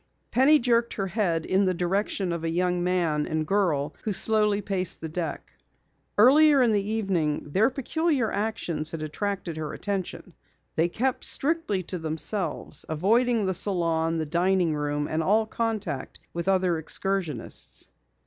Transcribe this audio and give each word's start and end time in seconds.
Penny 0.31 0.57
jerked 0.57 0.95
her 0.95 1.05
head 1.05 1.45
in 1.45 1.65
the 1.65 1.75
direction 1.75 2.33
of 2.33 2.43
a 2.43 2.49
young 2.49 2.83
man 2.83 3.27
and 3.27 3.45
girl 3.45 3.93
who 4.03 4.13
slowly 4.13 4.59
paced 4.59 4.99
the 4.99 5.09
deck. 5.09 5.53
Earlier 6.17 6.63
in 6.63 6.71
the 6.71 6.81
evening 6.81 7.51
their 7.51 7.69
peculiar 7.69 8.31
actions 8.31 8.89
had 8.89 9.03
attracted 9.03 9.57
her 9.57 9.73
attention. 9.73 10.33
They 10.75 10.89
kept 10.89 11.23
strictly 11.23 11.83
to 11.83 11.99
themselves, 11.99 12.83
avoiding 12.89 13.45
the 13.45 13.53
salon, 13.53 14.17
the 14.17 14.25
dining 14.25 14.73
room, 14.73 15.07
and 15.07 15.21
all 15.21 15.45
contact 15.45 16.17
with 16.33 16.47
other 16.47 16.79
excursionists. 16.79 17.87